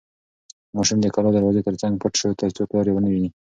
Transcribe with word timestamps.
ماشوم 0.75 0.99
د 1.01 1.07
کلا 1.15 1.29
د 1.31 1.35
دروازې 1.35 1.61
تر 1.67 1.75
څنګ 1.81 1.93
پټ 2.01 2.13
شو 2.19 2.37
ترڅو 2.41 2.61
پلار 2.69 2.85
یې 2.89 2.93
ونه 2.93 3.09
ویني. 3.09 3.29